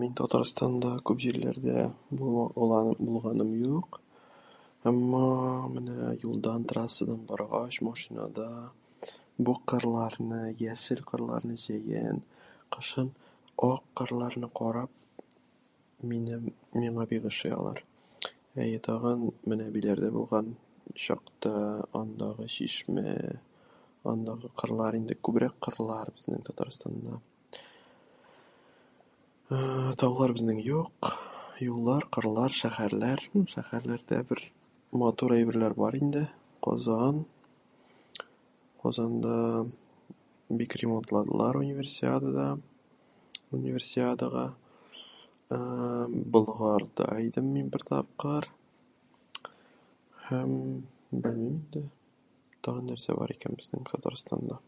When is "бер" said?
34.28-34.42, 47.72-47.82